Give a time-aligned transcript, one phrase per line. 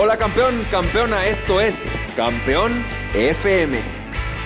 [0.00, 3.76] Hola campeón, campeona, esto es Campeón FM,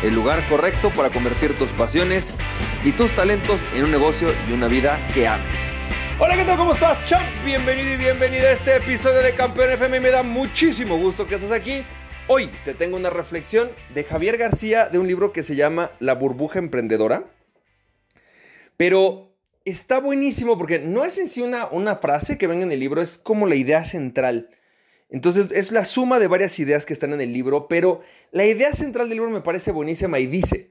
[0.03, 2.39] el lugar correcto para convertir tus pasiones
[2.83, 5.75] y tus talentos en un negocio y una vida que ames.
[6.19, 6.57] Hola, ¿qué tal?
[6.57, 7.27] ¿Cómo estás, champ?
[7.45, 10.01] Bienvenido y bienvenida a este episodio de Campeón FM.
[10.01, 11.85] Me da muchísimo gusto que estés aquí.
[12.29, 16.15] Hoy te tengo una reflexión de Javier García de un libro que se llama La
[16.15, 17.27] burbuja emprendedora.
[18.79, 22.81] Pero está buenísimo porque no es en sí una, una frase que venga en el
[22.81, 24.49] libro, es como la idea central.
[25.13, 28.01] Entonces es la suma de varias ideas que están en el libro, pero
[28.33, 30.71] la idea central del libro me parece buenísima y dice,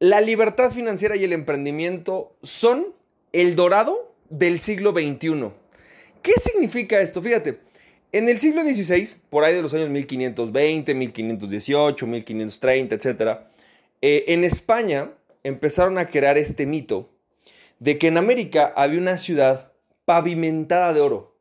[0.00, 2.88] la libertad financiera y el emprendimiento son
[3.32, 5.50] el dorado del siglo XXI.
[6.22, 7.22] ¿Qué significa esto?
[7.22, 7.60] Fíjate,
[8.10, 13.38] en el siglo XVI, por ahí de los años 1520, 1518, 1530, etc.,
[14.00, 15.12] en España
[15.44, 17.10] empezaron a crear este mito
[17.78, 19.70] de que en América había una ciudad
[20.04, 21.31] pavimentada de oro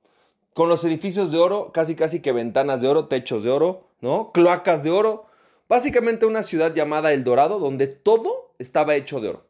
[0.54, 4.32] con los edificios de oro, casi casi que ventanas de oro, techos de oro, ¿no?
[4.34, 5.26] Cloacas de oro.
[5.70, 9.46] Básicamente una ciudad llamada El Dorado, donde todo estaba hecho de oro.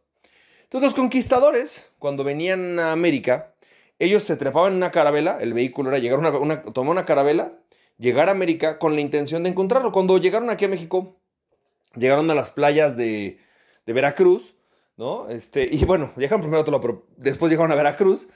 [0.64, 3.54] Entonces los conquistadores, cuando venían a América,
[4.00, 7.54] ellos se trepaban en una carabela, el vehículo era llegar a una, tomar una carabela,
[7.98, 9.92] llegar a América con la intención de encontrarlo.
[9.92, 11.18] Cuando llegaron aquí a México,
[11.96, 13.40] llegaron a las playas de,
[13.86, 14.56] Veracruz,
[14.96, 15.30] ¿no?
[15.30, 18.30] Este, y bueno, llegaron primero a todo, pero después llegaron a Veracruz.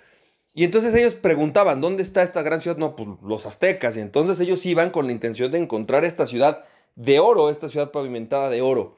[0.57, 2.77] Y entonces ellos preguntaban, ¿dónde está esta gran ciudad?
[2.77, 3.97] No, pues los aztecas.
[3.97, 6.63] Y entonces ellos iban con la intención de encontrar esta ciudad
[6.95, 8.97] de oro, esta ciudad pavimentada de oro.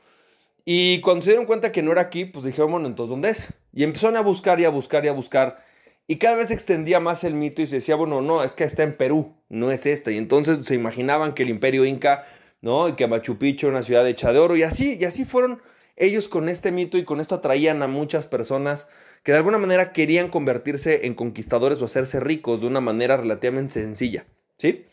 [0.66, 3.54] Y cuando se dieron cuenta que no era aquí, pues dijeron, bueno, entonces ¿dónde es?
[3.74, 5.66] Y empezaron a buscar y a buscar y a buscar.
[6.06, 8.64] Y cada vez se extendía más el mito y se decía, bueno, no, es que
[8.64, 10.12] está en Perú, no es esta.
[10.12, 12.26] Y entonces se imaginaban que el imperio inca,
[12.62, 12.88] ¿no?
[12.88, 14.56] Y que Machu Picchu era una ciudad hecha de oro.
[14.56, 15.60] Y así, y así fueron
[15.98, 18.88] ellos con este mito y con esto atraían a muchas personas
[19.24, 23.74] que de alguna manera querían convertirse en conquistadores o hacerse ricos de una manera relativamente
[23.74, 24.26] sencilla,
[24.58, 24.86] ¿sí?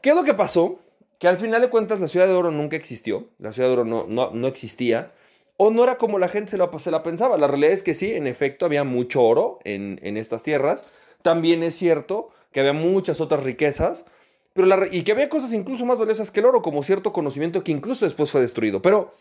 [0.00, 0.78] ¿Qué es lo que pasó?
[1.18, 3.84] Que al final de cuentas la ciudad de oro nunca existió, la ciudad de oro
[3.84, 5.12] no, no, existía,
[5.56, 7.38] o no era como la gente se la, se la, pensaba.
[7.38, 10.86] La realidad es que sí, en efecto, había mucho oro en, estas tierras.
[11.22, 14.04] También es cierto que había muchas otras riquezas,
[14.52, 17.72] pero y que había cosas incluso más valiosas que el oro, como cierto conocimiento que
[17.72, 18.82] incluso después fue destruido.
[18.82, 19.12] Pero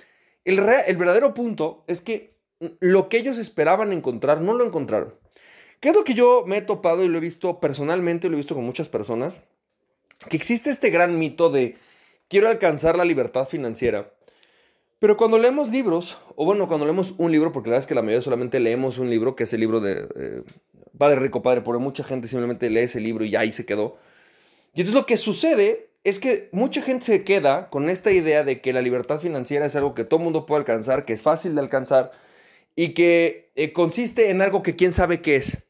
[0.46, 2.34] el, el verdadero punto es que
[2.80, 5.16] lo que ellos esperaban encontrar no lo encontraron.
[5.80, 8.38] ¿Qué es lo que yo me he topado y lo he visto personalmente, lo he
[8.38, 9.42] visto con muchas personas?
[10.30, 11.76] Que existe este gran mito de
[12.30, 14.14] quiero alcanzar la libertad financiera.
[15.00, 17.96] Pero cuando leemos libros, o bueno, cuando leemos un libro, porque la verdad es que
[17.96, 20.44] la mayoría solamente leemos un libro, que es el libro de eh,
[20.98, 23.98] Padre Rico, Padre Pobre, mucha gente simplemente lee ese libro y ahí se quedó.
[24.74, 28.62] Y entonces lo que sucede es que mucha gente se queda con esta idea de
[28.62, 31.62] que la libertad financiera es algo que todo mundo puede alcanzar, que es fácil de
[31.62, 32.12] alcanzar,
[32.76, 35.68] y que eh, consiste en algo que quién sabe qué es.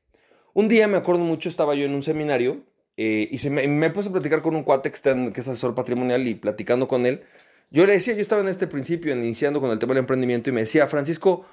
[0.54, 2.64] Un día me acuerdo mucho, estaba yo en un seminario
[2.98, 4.98] eh, y me, puse a platicar con un cuate que
[5.42, 7.24] es asesor patrimonial y platicando con él.
[7.72, 10.54] Yo le decía, yo estaba en este principio iniciando con el tema del emprendimiento y
[10.54, 11.46] me decía, Francisco,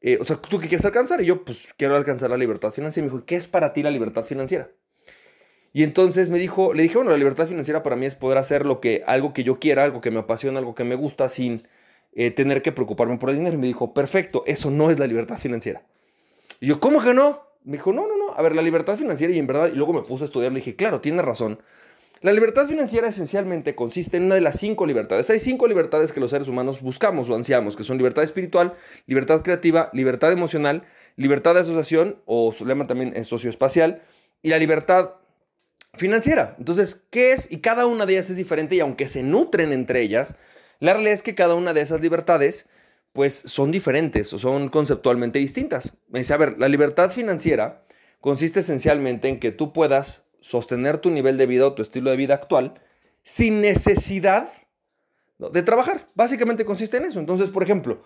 [0.00, 1.20] eh, o sea, ¿tú qué quieres alcanzar?
[1.20, 3.06] Y yo, pues quiero alcanzar la libertad financiera.
[3.06, 4.70] Y me dijo, ¿qué es para ti la libertad financiera?
[5.72, 8.64] Y entonces me dijo, le dije, bueno, la libertad financiera para mí es poder hacer
[8.64, 11.62] lo que, algo que yo quiera, algo que me apasiona, algo que me gusta, sin
[12.14, 13.56] eh, tener que preocuparme por el dinero.
[13.56, 15.82] Y me dijo, perfecto, eso no es la libertad financiera.
[16.60, 17.42] Y yo, ¿cómo que no?
[17.64, 19.92] Me dijo, no, no, no, a ver, la libertad financiera y en verdad, y luego
[19.92, 21.60] me puse a estudiar, le dije, claro, tiene razón.
[22.20, 25.30] La libertad financiera esencialmente consiste en una de las cinco libertades.
[25.30, 28.74] Hay cinco libertades que los seres humanos buscamos o ansiamos, que son libertad espiritual,
[29.06, 30.82] libertad creativa, libertad emocional,
[31.14, 34.02] libertad de asociación, o su lema también es socioespacial,
[34.42, 35.10] y la libertad
[35.94, 36.54] financiera.
[36.58, 37.50] Entonces, ¿qué es?
[37.50, 40.36] Y cada una de ellas es diferente y aunque se nutren entre ellas,
[40.80, 42.68] la realidad es que cada una de esas libertades
[43.12, 45.96] pues son diferentes o son conceptualmente distintas.
[46.08, 47.84] Me dice, a ver, la libertad financiera
[48.20, 52.16] consiste esencialmente en que tú puedas sostener tu nivel de vida o tu estilo de
[52.16, 52.74] vida actual
[53.22, 54.50] sin necesidad
[55.38, 56.08] de trabajar.
[56.14, 57.18] Básicamente consiste en eso.
[57.18, 58.02] Entonces, por ejemplo,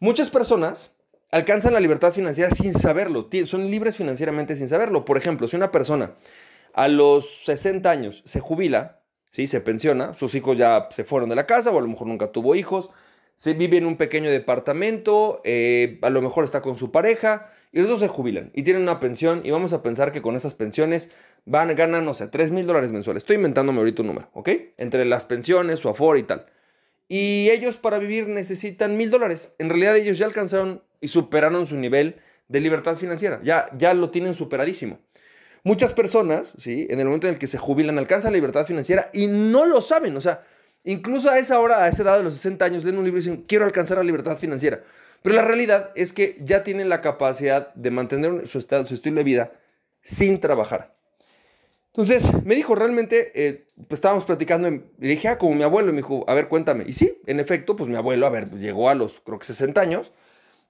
[0.00, 0.94] muchas personas
[1.30, 5.04] alcanzan la libertad financiera sin saberlo, son libres financieramente sin saberlo.
[5.04, 6.14] Por ejemplo, si una persona
[6.74, 9.46] a los 60 años se jubila, ¿sí?
[9.46, 12.32] Se pensiona, sus hijos ya se fueron de la casa o a lo mejor nunca
[12.32, 12.90] tuvo hijos,
[13.34, 17.80] se vive en un pequeño departamento, eh, a lo mejor está con su pareja y
[17.80, 20.54] los dos se jubilan y tienen una pensión y vamos a pensar que con esas
[20.54, 21.10] pensiones
[21.44, 23.22] van, ganan, no sé, 3 mil dólares mensuales.
[23.22, 24.48] Estoy inventándome ahorita un número, ¿ok?
[24.76, 26.46] Entre las pensiones, su aforo y tal.
[27.08, 29.52] Y ellos para vivir necesitan mil dólares.
[29.58, 32.16] En realidad ellos ya alcanzaron y superaron su nivel
[32.48, 33.40] de libertad financiera.
[33.42, 34.98] Ya, ya lo tienen superadísimo.
[35.64, 36.86] Muchas personas, ¿sí?
[36.90, 39.80] En el momento en el que se jubilan, alcanzan la libertad financiera y no lo
[39.80, 40.16] saben.
[40.16, 40.44] O sea,
[40.84, 43.22] incluso a esa hora, a esa edad de los 60 años, leen un libro y
[43.22, 44.82] dicen, quiero alcanzar la libertad financiera.
[45.22, 49.18] Pero la realidad es que ya tienen la capacidad de mantener su, estado, su estilo
[49.18, 49.52] de vida
[50.00, 50.94] sin trabajar.
[51.92, 55.92] Entonces me dijo, realmente, eh, pues estábamos platicando, y dije, ah, como mi abuelo, y
[55.92, 56.84] me a ver, cuéntame.
[56.88, 59.80] Y sí, en efecto, pues mi abuelo, a ver, llegó a los, creo que 60
[59.80, 60.10] años,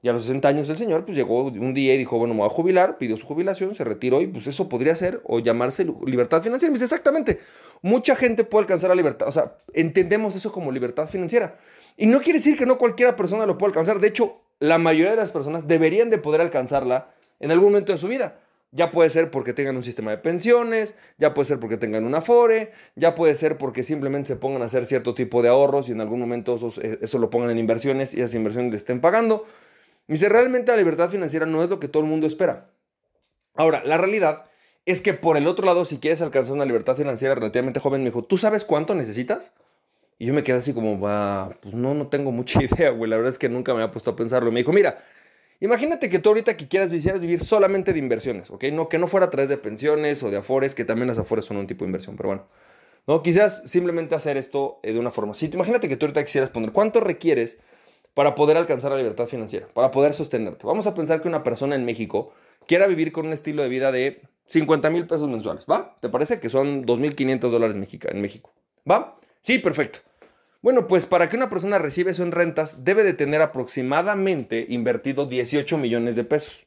[0.02, 2.40] y a los 60 años el señor, pues llegó un día y dijo, bueno, me
[2.40, 5.86] voy a jubilar, pidió su jubilación, se retiró, y pues eso podría ser, o llamarse
[6.04, 6.72] libertad financiera.
[6.72, 7.38] Me dice, exactamente,
[7.82, 11.56] mucha gente puede alcanzar la libertad, o sea, entendemos eso como libertad financiera.
[11.96, 15.12] Y no quiere decir que no cualquiera persona lo pueda alcanzar, de hecho, la mayoría
[15.12, 18.40] de las personas deberían de poder alcanzarla en algún momento de su vida.
[18.72, 22.14] Ya puede ser porque tengan un sistema de pensiones, ya puede ser porque tengan un
[22.16, 25.92] afore, ya puede ser porque simplemente se pongan a hacer cierto tipo de ahorros y
[25.92, 29.46] en algún momento eh, eso lo pongan en inversiones y esas inversiones le estén pagando.
[30.12, 32.70] Y si realmente la libertad financiera no es lo que todo el mundo espera.
[33.54, 34.44] Ahora, la realidad
[34.84, 38.10] es que por el otro lado, si quieres alcanzar una libertad financiera relativamente joven, me
[38.10, 39.52] dijo, ¿tú sabes cuánto necesitas?
[40.18, 43.08] Y yo me quedé así como, va, pues no, no tengo mucha idea, güey.
[43.08, 44.52] La verdad es que nunca me había puesto a pensarlo.
[44.52, 44.98] me dijo, mira,
[45.60, 48.64] Imagínate que tú ahorita que quieras vivir solamente de inversiones, ¿ok?
[48.72, 51.44] No, que no fuera a través de pensiones o de afores, que también las afores
[51.44, 52.48] son un tipo de inversión, pero bueno.
[53.06, 55.34] No, quizás simplemente hacer esto eh, de una forma.
[55.34, 57.60] Si imagínate que tú ahorita quisieras poner cuánto requieres
[58.14, 60.66] para poder alcanzar la libertad financiera, para poder sostenerte.
[60.66, 62.32] Vamos a pensar que una persona en México
[62.66, 65.96] quiera vivir con un estilo de vida de 50 mil pesos mensuales, ¿va?
[66.00, 68.52] ¿Te parece que son 2.500 dólares en México?
[68.88, 69.18] ¿Va?
[69.40, 70.00] Sí, perfecto.
[70.60, 75.26] Bueno, pues para que una persona reciba eso en rentas, debe de tener aproximadamente invertido
[75.26, 76.66] 18 millones de pesos.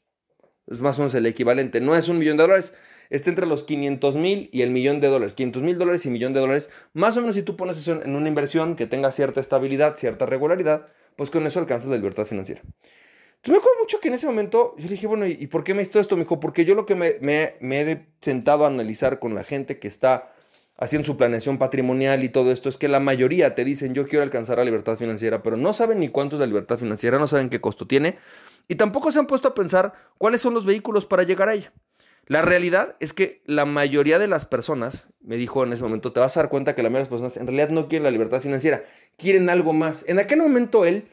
[0.68, 1.80] Es más o menos el equivalente.
[1.80, 2.74] No es un millón de dólares,
[3.09, 5.36] está entre los 500 mil y el millón de dólares.
[5.36, 6.71] 500 mil dólares y millón de dólares.
[6.94, 10.25] Más o menos si tú pones eso en una inversión que tenga cierta estabilidad, cierta
[10.25, 12.62] regularidad, pues con eso alcanzas la libertad financiera.
[12.62, 15.73] Entonces me acuerdo mucho que en ese momento yo le dije, bueno, ¿y por qué
[15.73, 16.15] me hizo esto?
[16.15, 19.77] Me dijo, porque yo lo que me, me he sentado a analizar con la gente
[19.77, 20.31] que está
[20.77, 24.23] haciendo su planeación patrimonial y todo esto, es que la mayoría te dicen yo quiero
[24.23, 27.50] alcanzar la libertad financiera, pero no saben ni cuánto es la libertad financiera, no saben
[27.50, 28.18] qué costo tiene
[28.68, 31.71] y tampoco se han puesto a pensar cuáles son los vehículos para llegar a ella.
[32.27, 36.19] La realidad es que la mayoría de las personas, me dijo en ese momento, te
[36.19, 38.12] vas a dar cuenta que la mayoría de las personas en realidad no quieren la
[38.12, 38.83] libertad financiera,
[39.18, 40.04] quieren algo más.
[40.07, 41.07] En aquel momento él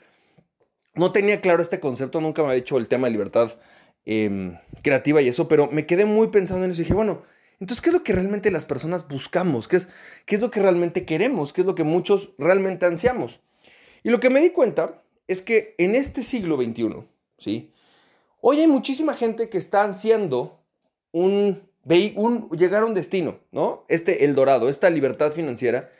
[0.94, 3.58] no tenía claro este concepto, nunca me ha dicho el tema de libertad
[4.06, 7.22] em, creativa y eso, pero me quedé muy pensando en eso y dije, bueno,
[7.60, 9.68] entonces, ¿qué es lo que realmente las personas buscamos?
[9.68, 9.88] ¿Qué es,
[10.26, 11.52] ¿Qué es lo que realmente queremos?
[11.52, 13.38] ¿Qué es lo que muchos realmente ansiamos?
[14.02, 17.04] Y lo que me di cuenta es que en este siglo XXI,
[17.38, 17.70] ¿sí?
[18.40, 20.61] Hoy hay muchísima gente que está ansiando
[21.12, 21.62] un,
[22.16, 23.84] un, llegar a un destino, ¿no?
[23.88, 25.90] Este El Dorado, esta libertad financiera.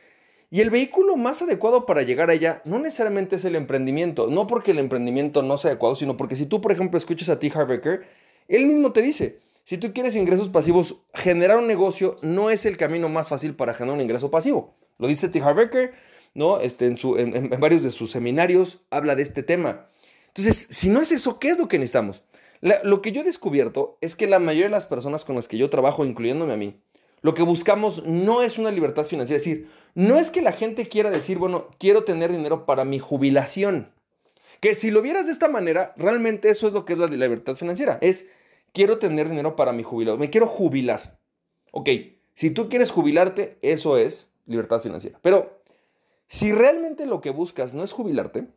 [0.50, 4.46] Y el vehículo más adecuado para llegar a ella no necesariamente es el emprendimiento, no
[4.46, 7.50] porque el emprendimiento no sea adecuado, sino porque si tú, por ejemplo, escuchas a T.
[7.54, 8.02] Harvecker,
[8.48, 12.76] él mismo te dice, si tú quieres ingresos pasivos, generar un negocio no es el
[12.76, 14.74] camino más fácil para generar un ingreso pasivo.
[14.98, 15.40] Lo dice T.
[15.40, 15.94] Harvecker,
[16.34, 16.60] ¿no?
[16.60, 19.86] Este, en, en, varios de sus seminarios habla de este tema.
[20.28, 22.22] Entonces, si no es eso, ¿qué es lo que necesitamos?
[22.62, 25.58] Lo que yo he descubierto es que la mayoría de las personas con las que
[25.58, 26.80] yo trabajo, incluyéndome a mí,
[27.20, 29.36] lo que buscamos no es una libertad financiera.
[29.36, 32.98] Es decir, no es que la gente quiera decir, bueno, quiero tener dinero para mi
[32.98, 33.92] jubilación.
[34.60, 37.56] Que si lo vieras de esta manera, realmente eso es lo que es la libertad
[37.56, 37.98] financiera.
[38.00, 38.30] Es
[38.72, 41.18] quiero tener dinero para mi jubilado, me quiero jubilar.
[41.72, 41.88] Ok,
[42.32, 45.18] si tú quieres jubilarte, eso es libertad financiera.
[45.22, 45.62] Pero
[46.28, 48.48] si realmente lo que buscas no es jubilarte,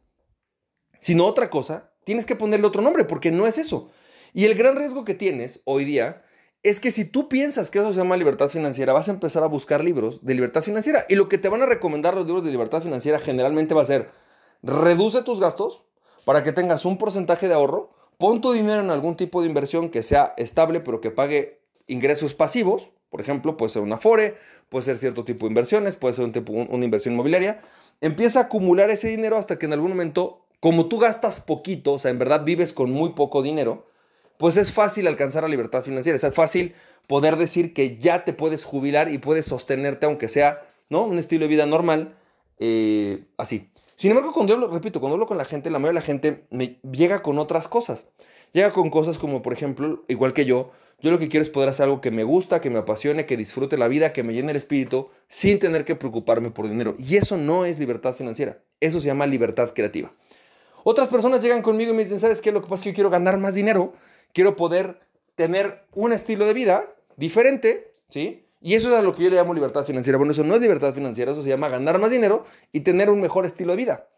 [1.00, 3.92] sino otra cosa, tienes que ponerle otro nombre porque no es eso.
[4.34, 6.24] Y el gran riesgo que tienes hoy día
[6.64, 9.48] es que si tú piensas que eso se llama libertad financiera, vas a empezar a
[9.48, 11.06] buscar libros de libertad financiera.
[11.10, 13.86] Y lo que te van a recomendar los libros de libertad financiera generalmente va a
[13.86, 14.10] ser,
[14.64, 15.84] reduce tus gastos
[16.24, 19.90] para que tengas un porcentaje de ahorro Pon tu dinero en algún tipo de inversión
[19.90, 22.92] que sea estable, pero que pague ingresos pasivos.
[23.10, 24.36] Por ejemplo, puede ser una FORE,
[24.70, 27.62] puede ser cierto tipo de inversiones, puede ser un tipo, una inversión inmobiliaria.
[28.02, 32.00] Empieza a acumular ese dinero hasta que en algún momento, como tú gastas poquito, o
[32.00, 33.86] sea, en verdad vives con muy poco dinero,
[34.40, 36.16] pues es fácil alcanzar la libertad financiera.
[36.16, 36.74] Es fácil
[37.06, 41.04] poder decir que ya te puedes jubilar y puedes sostenerte, aunque sea ¿no?
[41.04, 42.16] un estilo de vida normal,
[42.58, 43.70] eh, así.
[43.96, 46.46] Sin embargo, cuando hablo, repito, cuando hablo con la gente, la mayoría de la gente
[46.50, 48.08] me llega con otras cosas.
[48.52, 51.70] Llega con cosas como, por ejemplo, igual que yo, yo lo que quiero es poder
[51.70, 54.50] hacer algo que me gusta, que me apasione, que disfrute la vida, que me llene
[54.50, 56.96] el espíritu, sin tener que preocuparme por dinero.
[56.98, 58.64] Y eso no es libertad financiera.
[58.80, 60.12] Eso se llama libertad creativa.
[60.88, 62.52] Otras personas llegan conmigo y me dicen, ¿sabes qué?
[62.52, 63.94] Lo que pasa es que yo quiero ganar más dinero,
[64.34, 65.00] quiero poder
[65.34, 66.86] tener un estilo de vida
[67.18, 68.46] diferente, ¿sí?
[68.62, 70.20] Y eso es a lo que yo le llamo libertad financiera.
[70.20, 73.20] Bueno, eso no es libertad financiera, eso se llama ganar más dinero y tener un
[73.20, 74.10] mejor estilo de vida.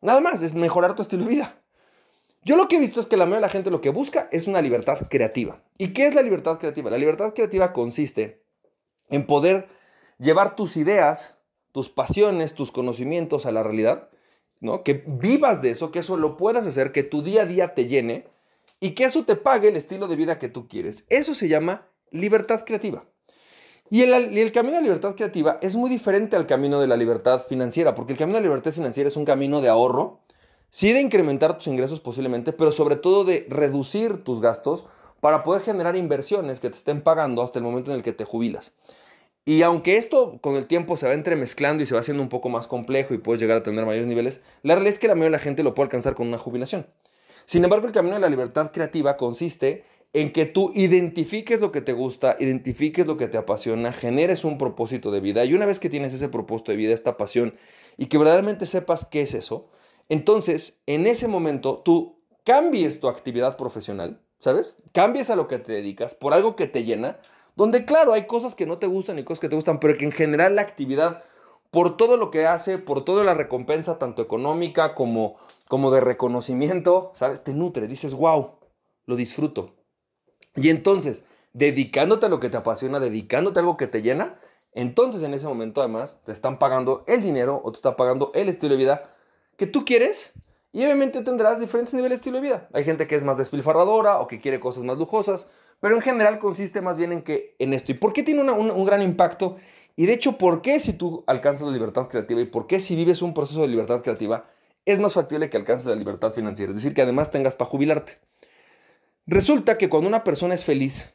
[0.00, 1.60] Nada más, es mejorar tu estilo de vida.
[2.42, 4.30] Yo lo que he visto es que la mayoría de la gente lo que busca
[4.32, 5.62] es una libertad creativa.
[5.76, 6.90] ¿Y qué es la libertad creativa?
[6.90, 8.42] La libertad creativa consiste
[9.10, 9.68] en poder
[10.18, 11.42] llevar tus ideas,
[11.72, 14.08] tus pasiones, tus conocimientos a la realidad,
[14.60, 14.82] ¿no?
[14.82, 17.86] Que vivas de eso, que eso lo puedas hacer, que tu día a día te
[17.86, 18.26] llene
[18.80, 21.04] y que eso te pague el estilo de vida que tú quieres.
[21.08, 23.04] Eso se llama libertad creativa.
[23.88, 26.96] Y el, el, camino de la libertad creativa es muy diferente al camino de la
[26.96, 30.20] libertad financiera, porque el camino de la libertad financiera es un camino de ahorro,
[30.70, 34.86] sí de incrementar tus ingresos posiblemente, pero sobre todo de reducir tus gastos
[35.20, 38.24] para poder generar inversiones que te estén pagando hasta el momento en el que te
[38.24, 38.74] jubilas.
[39.48, 42.48] Y aunque esto con el tiempo se va entremezclando y se va haciendo un poco
[42.48, 45.36] más complejo y puedes llegar a tener mayores niveles, la realidad es que la mayoría
[45.36, 46.86] de la gente lo puede alcanzar con una jubilación.
[47.44, 51.80] Sin embargo, el camino de la libertad creativa consiste en que tú identifiques lo que
[51.80, 55.78] te gusta, identifiques lo que te apasiona, generes un propósito de vida y una vez
[55.78, 57.54] que tienes ese propósito de vida, esta pasión
[57.96, 59.70] y que verdaderamente sepas qué es eso,
[60.08, 64.78] entonces en ese momento tú cambies tu actividad profesional, ¿sabes?
[64.92, 67.18] Cambies a lo que te dedicas por algo que te llena,
[67.56, 70.04] donde claro, hay cosas que no te gustan y cosas que te gustan, pero que
[70.04, 71.24] en general la actividad,
[71.70, 75.36] por todo lo que hace, por toda la recompensa, tanto económica como,
[75.66, 77.42] como de reconocimiento, ¿sabes?
[77.42, 78.52] Te nutre, dices, wow,
[79.06, 79.74] lo disfruto.
[80.54, 84.38] Y entonces, dedicándote a lo que te apasiona, dedicándote a algo que te llena,
[84.72, 88.50] entonces en ese momento además te están pagando el dinero o te está pagando el
[88.50, 89.10] estilo de vida
[89.56, 90.34] que tú quieres
[90.72, 92.68] y obviamente tendrás diferentes niveles de estilo de vida.
[92.74, 95.46] Hay gente que es más despilfarradora o que quiere cosas más lujosas,
[95.80, 97.92] pero en general consiste más bien en, que, en esto.
[97.92, 99.56] ¿Y por qué tiene un, gran impacto?
[99.96, 102.96] Y de hecho, ¿por qué si tú alcanzas la libertad creativa y por qué si
[102.96, 104.48] vives un proceso de libertad creativa
[104.84, 106.70] es más factible que alcances la libertad financiera?
[106.70, 108.18] Es decir, que además tengas para jubilarte.
[109.26, 111.14] Resulta que cuando una persona es feliz,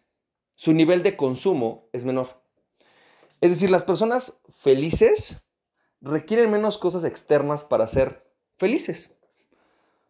[0.55, 2.41] su nivel de consumo es menor.
[3.39, 5.41] Es decir, las personas felices
[6.01, 8.23] requieren menos cosas externas para ser
[8.57, 9.15] felices.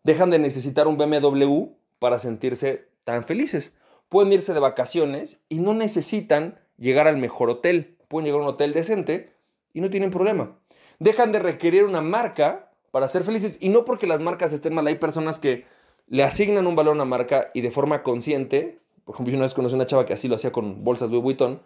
[0.03, 1.67] Dejan de necesitar un BMW
[1.99, 3.75] para sentirse tan felices.
[4.11, 7.95] Pueden irse de vacaciones y no necesitan llegar al mejor hotel.
[8.09, 9.31] Pueden llegar a un hotel decente
[9.73, 10.59] y no tienen problema.
[10.99, 14.85] Dejan de requerir una marca para ser felices y no porque las marcas estén mal.
[14.85, 15.63] Hay personas que
[16.07, 19.45] le asignan un valor a una marca y de forma consciente, por ejemplo, yo una
[19.45, 21.61] vez conocí a una chava que así lo hacía con bolsas Louis Vuitton,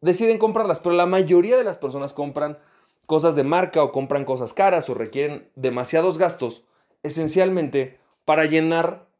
[0.00, 2.56] deciden comprarlas, pero la mayoría de las personas compran
[3.04, 6.64] cosas de marca o compran cosas caras o requieren demasiados gastos,
[7.02, 9.11] esencialmente para llenar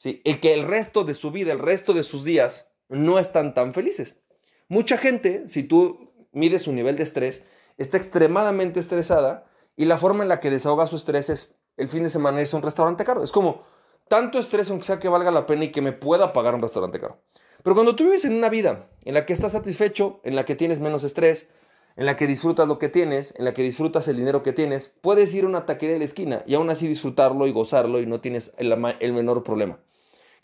[0.00, 0.22] ¿sí?
[0.24, 3.74] el que el resto de su vida, el resto de sus días, no están tan
[3.74, 4.22] felices.
[4.66, 7.44] Mucha gente, si tú mides su nivel de estrés,
[7.76, 12.02] está extremadamente estresada y la forma en la que desahoga su estrés es el fin
[12.02, 13.22] de semana irse a un restaurante caro.
[13.22, 13.62] Es como,
[14.08, 16.98] tanto estrés, aunque sea que valga la pena y que me pueda pagar un restaurante
[16.98, 17.20] caro.
[17.62, 20.56] Pero cuando tú vives en una vida en la que estás satisfecho, en la que
[20.56, 21.50] tienes menos estrés,
[21.96, 24.88] en la que disfrutas lo que tienes, en la que disfrutas el dinero que tienes,
[24.88, 28.06] puedes ir a una taquería de la esquina y aún así disfrutarlo y gozarlo y
[28.06, 28.74] no tienes el,
[29.12, 29.78] menor problema.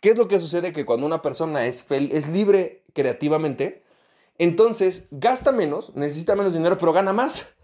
[0.00, 0.72] ¿Qué es lo que sucede?
[0.72, 3.82] Que cuando una persona es, es libre creativamente,
[4.38, 7.56] entonces gasta menos, necesita menos dinero, pero gana más.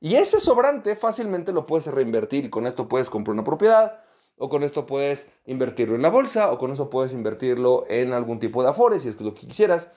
[0.00, 4.02] Y ese sobrante fácilmente lo puedes reinvertir y con esto puedes comprar una propiedad,
[4.38, 8.38] o con esto puedes invertirlo en la bolsa, o con eso puedes invertirlo en algún
[8.38, 9.92] tipo de afores, si es lo que quisieras.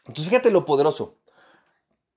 [0.00, 1.16] Entonces fíjate lo poderoso.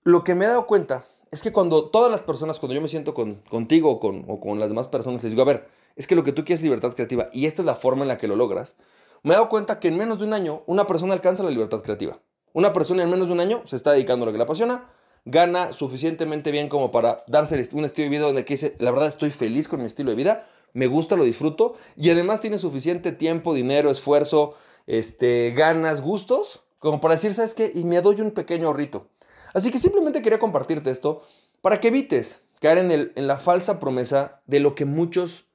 [0.04, 2.90] Lo que me he dado cuenta es que cuando todas las personas, cuando yo me
[2.90, 6.16] siento con, contigo con, o con las demás personas, les digo, a ver, es que
[6.16, 8.28] lo que tú quieres es libertad creativa y esta es la forma en la que
[8.28, 8.78] lo logras,
[9.24, 11.82] me he dado cuenta que en menos de un año una persona alcanza la libertad
[11.82, 12.20] creativa.
[12.54, 14.90] Una persona en menos de un año se está dedicando a lo que le apasiona,
[15.26, 19.32] gana suficientemente bien como para darse un estilo de vida donde dice, la verdad estoy
[19.32, 23.54] feliz con mi estilo de vida, me gusta, lo disfruto y además tiene suficiente tiempo,
[23.54, 27.72] dinero, esfuerzo, este, ganas, gustos, como para decir, ¿sabes qué?
[27.74, 29.10] Y me doy un pequeño ahorrito.
[29.54, 31.24] Así que simplemente quería compartirte esto
[31.62, 35.47] para que evites caer en, la falsa promesa de lo que muchos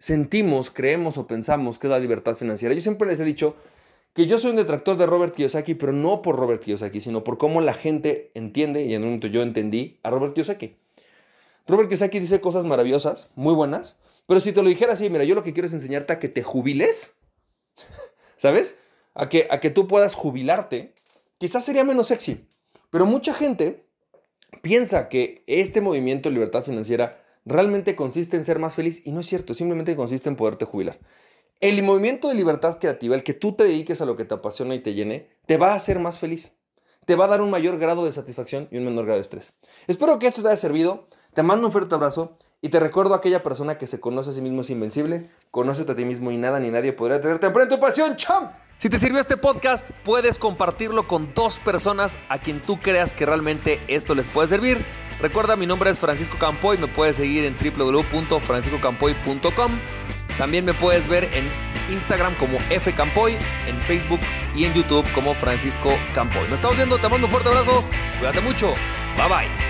[0.00, 2.74] sentimos, creemos o pensamos que es la libertad financiera.
[2.74, 3.54] Yo siempre les he dicho
[4.14, 7.38] que yo soy un detractor de Robert Kiyosaki, pero no por Robert Kiyosaki, sino por
[7.38, 10.74] cómo la gente entiende, y en un momento yo entendí a Robert Kiyosaki.
[11.68, 15.34] Robert Kiyosaki dice cosas maravillosas, muy buenas, pero si te lo dijera así, mira, yo
[15.34, 17.14] lo que quiero es enseñarte a que te jubiles,
[18.36, 18.78] ¿sabes?
[19.14, 20.94] A que, a que tú puedas jubilarte,
[21.38, 22.48] quizás sería menos sexy.
[22.90, 23.84] Pero mucha gente
[24.62, 29.20] piensa que este movimiento de libertad financiera realmente consiste en ser más feliz y no
[29.20, 30.98] es cierto, simplemente consiste en poderte jubilar.
[31.60, 34.74] El movimiento de libertad creativa, el que tú te dediques a lo que te apasiona
[34.74, 36.54] y te llene, te va a hacer más feliz.
[37.04, 39.52] Te va a dar un mayor grado de satisfacción y un menor grado de estrés.
[39.86, 41.08] Espero que esto te haya servido.
[41.34, 44.32] Te mando un fuerte abrazo y te recuerdo a aquella persona que se conoce a
[44.32, 47.68] sí mismo es invencible, conócete a ti mismo y nada ni nadie podrá tenerte en
[47.68, 48.52] tu pasión, champ.
[48.80, 53.26] Si te sirvió este podcast, puedes compartirlo con dos personas a quien tú creas que
[53.26, 54.86] realmente esto les puede servir.
[55.20, 59.72] Recuerda, mi nombre es Francisco Campoy, me puedes seguir en www.franciscocampoy.com.
[60.38, 61.46] También me puedes ver en
[61.92, 64.20] Instagram como fcampoy, en Facebook
[64.56, 66.44] y en YouTube como Francisco Campoy.
[66.44, 67.84] Nos estamos viendo, te mando un fuerte abrazo,
[68.18, 68.72] cuídate mucho,
[69.18, 69.69] bye bye.